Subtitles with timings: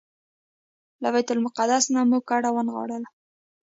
[1.01, 3.09] له بیت المقدس نه مو کډه ونغاړله.